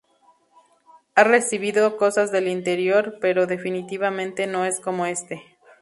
Ha 1.13 1.23
recibido 1.23 1.95
cosas 1.95 2.31
del 2.31 2.49
anterior, 2.49 3.19
pero 3.21 3.45
definitivamente 3.45 4.47
no 4.47 4.65
es 4.65 4.79
como 4.79 5.05
este. 5.05 5.43